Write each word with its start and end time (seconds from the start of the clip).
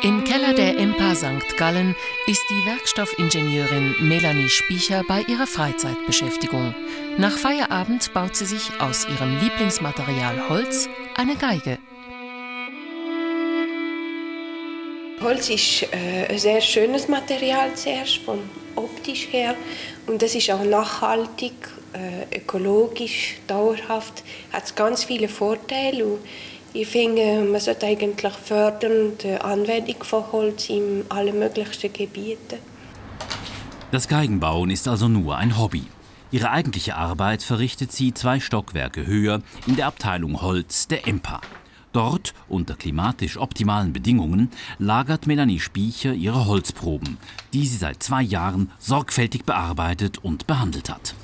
Im 0.00 0.24
Keller 0.24 0.54
der 0.54 0.78
EMPA 0.78 1.14
St. 1.14 1.56
Gallen 1.58 1.94
ist 2.26 2.42
die 2.48 2.66
Werkstoffingenieurin 2.66 3.94
Melanie 4.00 4.48
Spiecher 4.48 5.04
bei 5.06 5.20
ihrer 5.28 5.46
Freizeitbeschäftigung. 5.46 6.74
Nach 7.18 7.36
Feierabend 7.36 8.12
baut 8.14 8.34
sie 8.34 8.46
sich 8.46 8.80
aus 8.80 9.06
ihrem 9.06 9.38
Lieblingsmaterial 9.38 10.48
Holz 10.48 10.88
eine 11.14 11.36
Geige. 11.36 11.78
Holz 15.20 15.50
ist 15.50 15.82
äh, 15.92 16.26
ein 16.30 16.38
sehr 16.38 16.60
schönes 16.60 17.06
Material 17.06 17.74
zuerst, 17.74 18.16
vom 18.16 18.40
optisch 18.74 19.28
her. 19.30 19.54
Und 20.06 20.22
es 20.22 20.34
ist 20.34 20.50
auch 20.50 20.64
nachhaltig, 20.64 21.52
äh, 21.92 22.38
ökologisch, 22.38 23.36
dauerhaft. 23.46 24.24
Hat 24.52 24.74
ganz 24.74 25.04
viele 25.04 25.28
Vorteile. 25.28 26.06
Und 26.06 26.20
ich 26.74 26.88
finde, 26.88 27.44
man 27.44 27.60
sollte 27.60 27.86
eigentlich 27.86 28.32
fördern 28.32 29.12
die 29.22 29.34
Anwendung 29.34 30.02
von 30.02 30.30
Holz 30.32 30.68
in 30.68 31.04
allen 31.08 31.38
möglichen 31.38 31.92
Gebieten. 31.92 32.58
Das 33.90 34.08
Geigenbauen 34.08 34.70
ist 34.70 34.88
also 34.88 35.08
nur 35.08 35.36
ein 35.36 35.58
Hobby. 35.58 35.84
Ihre 36.30 36.50
eigentliche 36.50 36.96
Arbeit 36.96 37.42
verrichtet 37.42 37.92
sie 37.92 38.14
zwei 38.14 38.40
Stockwerke 38.40 39.06
höher 39.06 39.42
in 39.66 39.76
der 39.76 39.86
Abteilung 39.86 40.40
Holz 40.40 40.88
der 40.88 41.06
EMPA. 41.06 41.42
Dort, 41.92 42.32
unter 42.48 42.74
klimatisch 42.74 43.36
optimalen 43.36 43.92
Bedingungen, 43.92 44.50
lagert 44.78 45.26
Melanie 45.26 45.60
Spiecher 45.60 46.14
ihre 46.14 46.46
Holzproben, 46.46 47.18
die 47.52 47.66
sie 47.66 47.76
seit 47.76 48.02
zwei 48.02 48.22
Jahren 48.22 48.70
sorgfältig 48.78 49.44
bearbeitet 49.44 50.16
und 50.24 50.46
behandelt 50.46 50.88
hat. 50.88 51.14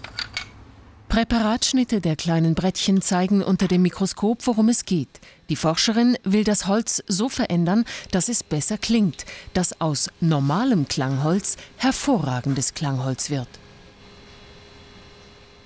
Präparatschnitte 1.09 2.03
der 2.03 2.17
kleinen 2.17 2.55
Brettchen 2.55 3.01
zeigen 3.01 3.42
unter 3.42 3.67
dem 3.67 3.81
Mikroskop, 3.81 4.47
worum 4.47 4.69
es 4.69 4.84
geht. 4.84 5.09
Die 5.48 5.56
Forscherin 5.56 6.19
will 6.23 6.45
das 6.45 6.67
Holz 6.67 7.03
so 7.09 7.31
verändern, 7.31 7.87
dass 8.11 8.28
es 8.28 8.42
besser 8.42 8.77
klingt, 8.77 9.25
dass 9.55 9.81
aus 9.81 10.11
normalem 10.20 10.86
Klangholz 10.86 11.56
hervorragendes 11.79 12.75
Klangholz 12.75 13.31
wird. 13.31 13.48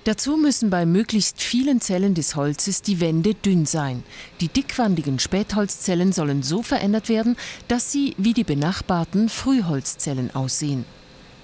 Dazu 0.05 0.37
müssen 0.37 0.69
bei 0.69 0.85
möglichst 0.85 1.41
vielen 1.41 1.81
Zellen 1.81 2.13
des 2.13 2.35
Holzes 2.35 2.81
die 2.81 3.01
Wände 3.01 3.35
dünn 3.35 3.65
sein. 3.65 4.03
Die 4.39 4.49
dickwandigen 4.49 5.19
Spätholzzellen 5.19 6.13
sollen 6.13 6.43
so 6.43 6.61
verändert 6.61 7.09
werden, 7.09 7.35
dass 7.67 7.91
sie 7.91 8.15
wie 8.17 8.33
die 8.33 8.43
benachbarten 8.43 9.29
Frühholzzellen 9.29 10.33
aussehen. 10.33 10.85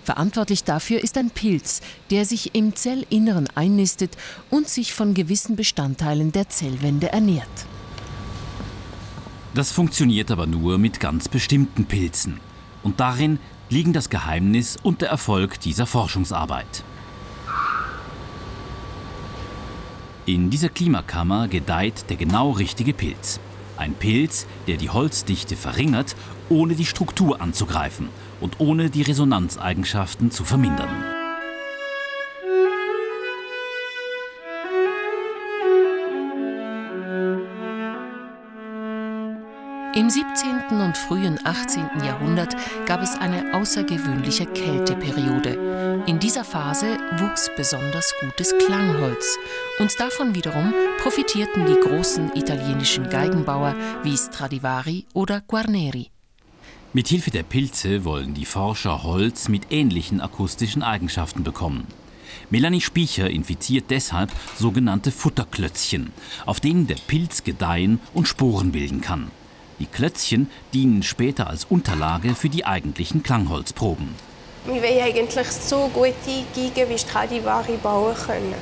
Verantwortlich 0.09 0.63
dafür 0.63 1.03
ist 1.03 1.19
ein 1.19 1.29
Pilz, 1.29 1.81
der 2.09 2.25
sich 2.25 2.55
im 2.55 2.75
Zellinneren 2.75 3.47
einnistet 3.53 4.17
und 4.49 4.67
sich 4.67 4.91
von 4.91 5.13
gewissen 5.13 5.55
Bestandteilen 5.55 6.31
der 6.31 6.49
Zellwände 6.49 7.11
ernährt. 7.13 7.47
Das 9.53 9.71
funktioniert 9.71 10.31
aber 10.31 10.47
nur 10.47 10.79
mit 10.79 10.99
ganz 10.99 11.27
bestimmten 11.27 11.85
Pilzen. 11.85 12.39
Und 12.81 12.99
darin 12.99 13.37
liegen 13.69 13.93
das 13.93 14.09
Geheimnis 14.09 14.77
und 14.81 15.03
der 15.03 15.09
Erfolg 15.09 15.59
dieser 15.59 15.85
Forschungsarbeit. 15.85 16.83
In 20.25 20.49
dieser 20.49 20.69
Klimakammer 20.69 21.47
gedeiht 21.47 22.09
der 22.09 22.17
genau 22.17 22.49
richtige 22.49 22.93
Pilz. 22.93 23.39
Ein 23.79 23.93
Pilz, 23.93 24.45
der 24.67 24.75
die 24.75 24.89
Holzdichte 24.89 25.55
verringert, 25.55 26.17
ohne 26.49 26.75
die 26.75 26.85
Struktur 26.85 27.39
anzugreifen 27.39 28.09
und 28.41 28.59
ohne 28.59 28.89
die 28.89 29.03
Resonanzeigenschaften 29.03 30.31
zu 30.31 30.43
vermindern. 30.43 31.18
Im 39.99 40.09
17. 40.09 40.79
und 40.79 40.95
frühen 40.97 41.37
18. 41.43 42.05
Jahrhundert 42.05 42.55
gab 42.85 43.03
es 43.03 43.17
eine 43.17 43.53
außergewöhnliche 43.53 44.45
Kälteperiode. 44.45 46.03
In 46.07 46.19
dieser 46.19 46.45
Phase 46.45 46.97
wuchs 47.17 47.49
besonders 47.57 48.13
gutes 48.21 48.55
Klangholz 48.65 49.37
und 49.77 49.99
davon 49.99 50.33
wiederum 50.33 50.73
profitierten 51.01 51.65
die 51.65 51.77
großen 51.85 52.31
italienischen 52.33 53.09
Geigenbauer 53.09 53.75
wie 54.01 54.15
Stradivari 54.15 55.05
oder 55.13 55.41
Guarneri. 55.41 56.11
Mit 56.93 57.09
Hilfe 57.09 57.31
der 57.31 57.43
Pilze 57.43 58.05
wollen 58.05 58.33
die 58.33 58.45
Forscher 58.45 59.03
Holz 59.03 59.49
mit 59.49 59.63
ähnlichen 59.69 60.21
akustischen 60.21 60.81
Eigenschaften 60.81 61.43
bekommen. 61.43 61.85
Melanie 62.49 62.79
Spiecher 62.79 63.29
infiziert 63.29 63.87
deshalb 63.89 64.31
sogenannte 64.57 65.11
Futterklötzchen, 65.11 66.13
auf 66.45 66.61
denen 66.61 66.87
der 66.87 66.95
Pilz 66.95 67.43
gedeihen 67.43 67.99
und 68.13 68.29
Sporen 68.29 68.71
bilden 68.71 69.01
kann. 69.01 69.29
Die 69.79 69.85
Klötzchen 69.85 70.51
dienen 70.73 71.03
später 71.03 71.47
als 71.47 71.63
Unterlage 71.63 72.35
für 72.35 72.49
die 72.49 72.65
eigentlichen 72.65 73.23
Klangholzproben. 73.23 74.13
Wir 74.65 74.83
wollen 74.83 75.01
eigentlich 75.01 75.47
so 75.47 75.89
gute 75.93 76.13
Geigen 76.53 76.89
wie 76.89 76.97
Stradivari 76.97 77.77
bauen 77.81 78.13
können. 78.13 78.55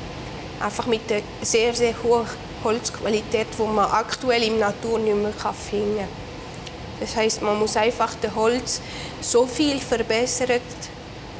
Einfach 0.60 0.86
mit 0.86 1.10
der 1.10 1.22
sehr, 1.42 1.74
sehr 1.74 1.96
hohen 2.04 2.28
Holzqualität, 2.64 3.48
die 3.58 3.64
man 3.64 3.90
aktuell 3.90 4.44
im 4.44 4.60
Natur 4.60 5.00
nicht 5.00 5.16
mehr 5.16 5.32
finden 5.54 5.98
kann. 5.98 6.08
Das 7.00 7.16
heißt, 7.16 7.42
man 7.42 7.58
muss 7.58 7.76
einfach 7.76 8.14
das 8.22 8.36
Holz 8.36 8.82
so 9.20 9.48
viel 9.48 9.80
verbessern, 9.80 10.62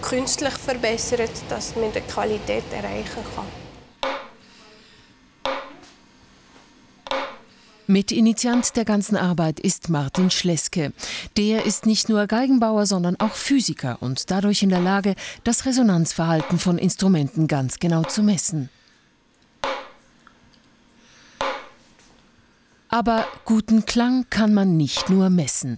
künstlich 0.02 0.54
verbessern, 0.54 1.30
dass 1.50 1.76
man 1.76 1.92
die 1.94 2.02
Qualität 2.02 2.64
erreichen 2.72 3.24
kann. 3.36 3.67
Mitinitiant 7.88 8.76
der 8.76 8.84
ganzen 8.84 9.16
Arbeit 9.16 9.62
ist 9.62 9.88
Martin 9.88 10.30
Schleske. 10.30 10.92
Der 11.38 11.66
ist 11.66 11.86
nicht 11.86 12.10
nur 12.10 12.28
Geigenbauer, 12.28 12.86
sondern 12.86 13.18
auch 13.18 13.32
Physiker 13.32 13.98
und 14.02 14.30
dadurch 14.30 14.62
in 14.62 14.70
der 14.70 14.82
Lage, 14.82 15.16
das 15.46 15.66
Resonanzverhalten 15.66 16.60
von 16.60 16.78
Instrumenten 16.78 17.48
ganz 17.48 17.80
genau 17.80 18.04
zu 18.04 18.24
messen. 18.24 18.70
Aber 22.90 23.26
guten 23.46 23.86
Klang 23.86 24.26
kann 24.30 24.54
man 24.54 24.76
nicht 24.76 25.10
nur 25.10 25.30
messen. 25.30 25.78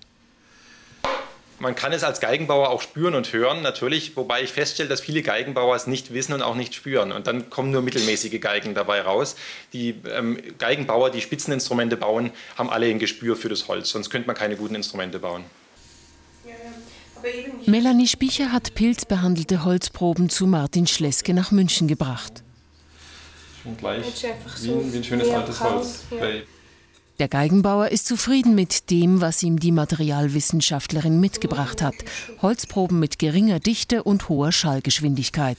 Man 1.60 1.76
kann 1.76 1.92
es 1.92 2.04
als 2.04 2.22
Geigenbauer 2.22 2.70
auch 2.70 2.82
spüren 2.82 3.16
und 3.16 3.34
hören, 3.34 3.62
natürlich, 3.62 4.16
wobei 4.16 4.42
ich 4.42 4.52
feststelle, 4.52 4.88
dass 4.88 5.02
viele 5.02 5.22
Geigenbauer 5.22 5.76
es 5.76 5.88
nicht 5.88 6.14
wissen 6.14 6.34
und 6.34 6.42
auch 6.42 6.56
nicht 6.56 6.74
spüren. 6.74 7.12
Und 7.12 7.28
dann 7.28 7.50
kommen 7.50 7.72
nur 7.72 7.82
mittelmäßige 7.82 8.40
Geigen 8.40 8.74
dabei 8.74 9.02
raus. 9.02 9.36
Die 9.74 9.96
ähm, 10.10 10.40
Geigenbauer, 10.58 11.10
die 11.10 11.20
Spitzeninstrumente 11.20 11.98
bauen, 11.98 12.32
haben 12.58 12.70
alle 12.70 12.86
ein 12.86 12.98
Gespür 12.98 13.36
für 13.36 13.50
das 13.50 13.68
Holz, 13.68 13.90
sonst 13.90 14.10
könnte 14.10 14.28
man 14.28 14.38
keine 14.38 14.56
guten 14.56 14.76
Instrumente 14.76 15.20
bauen. 15.20 15.44
Melanie 17.66 18.08
Spiecher 18.08 18.54
hat 18.54 18.74
pilzbehandelte 18.76 19.66
Holzproben 19.66 20.30
zu 20.30 20.48
Martin 20.48 20.88
Schleske 20.88 21.34
nach 21.34 21.52
München 21.52 21.90
gebracht. 21.90 22.44
Schon 23.62 23.76
gleich 23.76 24.06
wie 24.62 24.72
ein, 24.72 24.94
wie 24.94 24.98
ein 24.98 25.04
schönes 25.04 25.30
altes 25.30 25.60
Holz. 25.60 26.04
Ja. 26.12 26.26
Der 27.20 27.28
Geigenbauer 27.28 27.90
ist 27.90 28.08
zufrieden 28.08 28.56
mit 28.56 28.90
dem, 28.90 29.20
was 29.20 29.44
ihm 29.44 29.60
die 29.60 29.74
Materialwissenschaftlerin 29.74 31.20
mitgebracht 31.20 31.82
hat. 31.82 31.96
Holzproben 32.42 32.98
mit 32.98 33.20
geringer 33.20 33.60
Dichte 33.60 34.04
und 34.04 34.30
hoher 34.30 34.54
Schallgeschwindigkeit. 34.54 35.58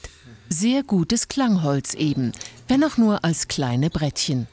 Sehr 0.49 0.81
gutes 0.81 1.27
Klangholz 1.27 1.93
eben, 1.93 2.31
wenn 2.67 2.83
auch 2.83 2.97
nur 2.97 3.23
als 3.23 3.47
kleine 3.47 3.91
Brettchen. 3.91 4.47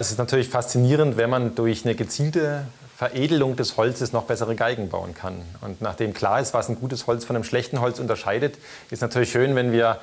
Es 0.00 0.10
ist 0.10 0.18
natürlich 0.18 0.48
faszinierend, 0.48 1.16
wenn 1.16 1.30
man 1.30 1.54
durch 1.54 1.84
eine 1.84 1.94
gezielte 1.94 2.64
Veredelung 2.96 3.54
des 3.54 3.76
Holzes 3.76 4.12
noch 4.12 4.24
bessere 4.24 4.56
Geigen 4.56 4.88
bauen 4.88 5.14
kann. 5.14 5.36
Und 5.60 5.80
nachdem 5.80 6.12
klar 6.12 6.40
ist, 6.40 6.54
was 6.54 6.68
ein 6.68 6.74
gutes 6.74 7.06
Holz 7.06 7.24
von 7.24 7.36
einem 7.36 7.44
schlechten 7.44 7.80
Holz 7.80 8.00
unterscheidet, 8.00 8.58
ist 8.90 9.02
natürlich 9.02 9.30
schön, 9.30 9.54
wenn 9.54 9.70
wir 9.70 10.00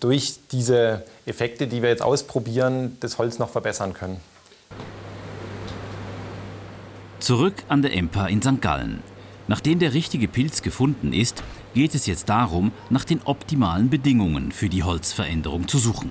durch 0.00 0.40
diese 0.50 1.04
Effekte, 1.26 1.68
die 1.68 1.80
wir 1.80 1.90
jetzt 1.90 2.02
ausprobieren, 2.02 2.96
das 2.98 3.18
Holz 3.18 3.38
noch 3.38 3.50
verbessern 3.50 3.94
können. 3.94 4.20
Zurück 7.22 7.54
an 7.68 7.82
der 7.82 7.94
EMPA 7.96 8.26
in 8.26 8.42
St. 8.42 8.60
Gallen. 8.60 8.98
Nachdem 9.46 9.78
der 9.78 9.94
richtige 9.94 10.26
Pilz 10.26 10.60
gefunden 10.60 11.12
ist, 11.12 11.44
geht 11.72 11.94
es 11.94 12.06
jetzt 12.06 12.28
darum, 12.28 12.72
nach 12.90 13.04
den 13.04 13.22
optimalen 13.22 13.88
Bedingungen 13.90 14.50
für 14.50 14.68
die 14.68 14.82
Holzveränderung 14.82 15.68
zu 15.68 15.78
suchen. 15.78 16.10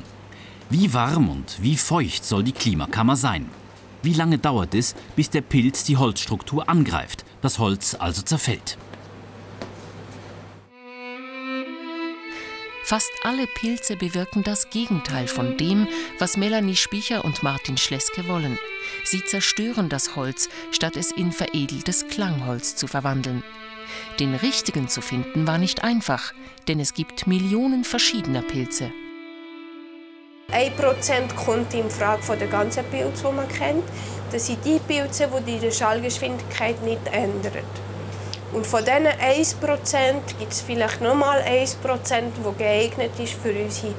Wie 0.69 0.93
warm 0.93 1.27
und 1.27 1.61
wie 1.61 1.75
feucht 1.75 2.23
soll 2.23 2.45
die 2.45 2.53
Klimakammer 2.53 3.17
sein? 3.17 3.49
Wie 4.01 4.13
lange 4.13 4.37
dauert 4.37 4.73
es, 4.73 4.95
bis 5.17 5.29
der 5.29 5.41
Pilz 5.41 5.83
die 5.83 5.97
Holzstruktur 5.97 6.69
angreift, 6.69 7.25
das 7.41 7.59
Holz 7.59 7.97
also 7.99 8.21
zerfällt? 8.21 8.77
Fast 12.91 13.13
alle 13.23 13.47
Pilze 13.47 13.95
bewirken 13.95 14.43
das 14.43 14.69
Gegenteil 14.69 15.25
von 15.25 15.55
dem, 15.55 15.87
was 16.19 16.35
Melanie 16.35 16.75
Spiecher 16.75 17.23
und 17.23 17.41
Martin 17.41 17.77
Schleske 17.77 18.27
wollen. 18.27 18.59
Sie 19.05 19.23
zerstören 19.23 19.87
das 19.87 20.17
Holz, 20.17 20.49
statt 20.71 20.97
es 20.97 21.13
in 21.13 21.31
veredeltes 21.31 22.05
Klangholz 22.09 22.75
zu 22.75 22.87
verwandeln. 22.87 23.45
Den 24.19 24.35
richtigen 24.35 24.89
zu 24.89 24.99
finden 24.99 25.47
war 25.47 25.57
nicht 25.57 25.85
einfach, 25.85 26.33
denn 26.67 26.81
es 26.81 26.93
gibt 26.93 27.27
Millionen 27.27 27.85
verschiedener 27.85 28.41
Pilze. 28.41 28.91
Ein 30.51 30.75
Prozent 30.75 31.33
kommt 31.37 31.73
in 31.73 31.89
Frage 31.89 32.23
von 32.23 32.37
der 32.39 32.49
ganzen 32.49 32.83
Pilze, 32.91 33.23
die 33.25 33.33
man 33.33 33.47
kennt. 33.47 33.85
Das 34.33 34.47
sind 34.47 34.65
die 34.65 34.79
Pilze, 34.85 35.29
die 35.47 35.59
die 35.59 35.71
Schallgeschwindigkeit 35.71 36.83
nicht 36.83 37.07
ändern. 37.09 37.63
Und 38.53 38.67
von 38.67 38.83
diesen 38.83 39.07
1% 39.07 40.13
gibt 40.37 40.51
es 40.51 40.61
vielleicht 40.61 40.99
nochmal 40.99 41.41
1%, 41.41 41.75
das 41.93 42.57
geeignet 42.57 43.11
ist 43.17 43.33
für 43.33 43.53
unsere, 43.53 43.93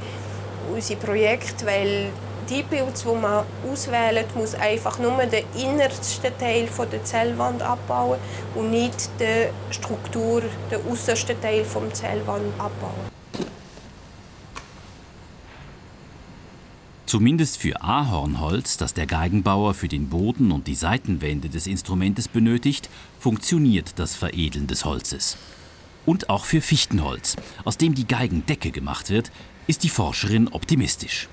unsere 0.72 1.00
Projekte, 1.00 1.64
weil 1.64 2.10
die 2.50 2.62
Pilze, 2.62 3.08
die 3.08 3.16
man 3.16 3.44
auswählt, 3.70 4.36
muss 4.36 4.54
einfach 4.54 4.98
nur 4.98 5.16
den 5.24 5.44
innersten 5.56 6.36
Teil 6.38 6.68
der 6.92 7.04
Zellwand 7.04 7.62
abbauen 7.62 8.18
und 8.54 8.70
nicht 8.70 9.08
die 9.18 9.48
Struktur, 9.72 10.42
den 10.70 10.80
äußersten 10.90 11.40
Teil 11.40 11.64
der 11.64 11.94
Zellwand 11.94 12.52
abbauen. 12.58 13.11
Zumindest 17.12 17.58
für 17.58 17.82
Ahornholz, 17.82 18.78
das 18.78 18.94
der 18.94 19.04
Geigenbauer 19.04 19.74
für 19.74 19.86
den 19.86 20.08
Boden 20.08 20.50
und 20.50 20.66
die 20.66 20.74
Seitenwände 20.74 21.50
des 21.50 21.66
Instrumentes 21.66 22.26
benötigt, 22.26 22.88
funktioniert 23.20 23.98
das 23.98 24.14
Veredeln 24.16 24.66
des 24.66 24.86
Holzes. 24.86 25.36
Und 26.06 26.30
auch 26.30 26.46
für 26.46 26.62
Fichtenholz, 26.62 27.36
aus 27.64 27.76
dem 27.76 27.94
die 27.94 28.08
Geigendecke 28.08 28.70
gemacht 28.70 29.10
wird, 29.10 29.30
ist 29.66 29.82
die 29.82 29.90
Forscherin 29.90 30.48
optimistisch. 30.48 31.28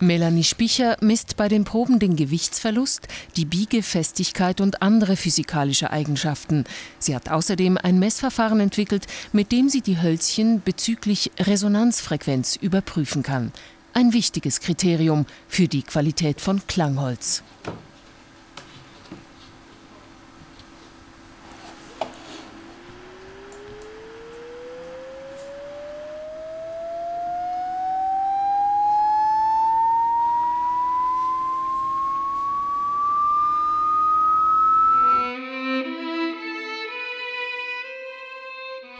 Melanie 0.00 0.44
Spicher 0.44 0.96
misst 1.02 1.36
bei 1.36 1.48
den 1.48 1.64
Proben 1.64 1.98
den 1.98 2.16
Gewichtsverlust, 2.16 3.06
die 3.36 3.44
Biegefestigkeit 3.44 4.62
und 4.62 4.80
andere 4.80 5.14
physikalische 5.14 5.90
Eigenschaften. 5.90 6.64
Sie 6.98 7.14
hat 7.14 7.28
außerdem 7.28 7.76
ein 7.76 7.98
Messverfahren 7.98 8.60
entwickelt, 8.60 9.06
mit 9.32 9.52
dem 9.52 9.68
sie 9.68 9.82
die 9.82 10.00
Hölzchen 10.00 10.62
bezüglich 10.64 11.30
Resonanzfrequenz 11.38 12.56
überprüfen 12.56 13.22
kann. 13.22 13.52
Ein 13.92 14.14
wichtiges 14.14 14.60
Kriterium 14.60 15.26
für 15.48 15.68
die 15.68 15.82
Qualität 15.82 16.40
von 16.40 16.66
Klangholz. 16.66 17.42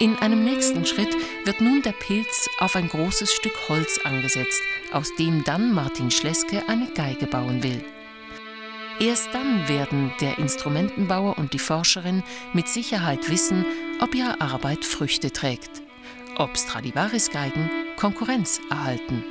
In 0.00 0.16
einem 0.16 0.44
nächsten 0.44 0.86
Schritt 0.86 1.14
wird 1.44 1.60
nun 1.60 1.82
der 1.82 1.92
Pilz 1.92 2.48
auf 2.58 2.74
ein 2.74 2.88
großes 2.88 3.34
Stück 3.34 3.68
Holz 3.68 4.00
angesetzt, 4.02 4.62
aus 4.94 5.14
dem 5.16 5.44
dann 5.44 5.74
Martin 5.74 6.10
Schleske 6.10 6.66
eine 6.70 6.86
Geige 6.86 7.26
bauen 7.26 7.62
will. 7.62 7.84
Erst 8.98 9.28
dann 9.34 9.68
werden 9.68 10.10
der 10.22 10.38
Instrumentenbauer 10.38 11.36
und 11.36 11.52
die 11.52 11.58
Forscherin 11.58 12.22
mit 12.54 12.66
Sicherheit 12.66 13.28
wissen, 13.28 13.66
ob 14.00 14.14
ihre 14.14 14.40
Arbeit 14.40 14.86
Früchte 14.86 15.32
trägt, 15.32 15.82
ob 16.36 16.56
Stradivarius-Geigen 16.56 17.68
Konkurrenz 17.96 18.58
erhalten. 18.70 19.22